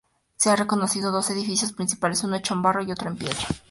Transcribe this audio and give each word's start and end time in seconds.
Se 0.35 0.49
han 0.49 0.57
reconocido 0.57 1.11
dos 1.11 1.29
edificios 1.29 1.73
principales, 1.73 2.23
uno 2.23 2.35
hecho 2.35 2.55
en 2.55 2.63
barro 2.63 2.81
y 2.81 2.91
otro 2.91 3.07
en 3.07 3.17
piedra. 3.17 3.37